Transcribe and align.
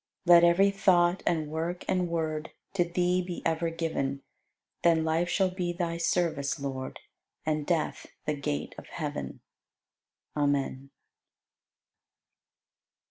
Let 0.25 0.43
every 0.43 0.71
thought 0.71 1.21
and 1.27 1.51
work 1.51 1.85
and 1.87 2.09
word 2.09 2.49
To 2.73 2.83
Thee 2.83 3.21
be 3.21 3.43
ever 3.45 3.69
given; 3.69 4.23
Then 4.81 5.03
life 5.05 5.29
shall 5.29 5.51
be 5.51 5.73
Thy 5.73 5.97
service, 5.97 6.59
Lord, 6.59 7.01
And 7.45 7.67
death 7.67 8.07
the 8.25 8.33
gate 8.33 8.73
of 8.79 8.87
heaven. 8.87 9.41
Amen. 10.35 10.89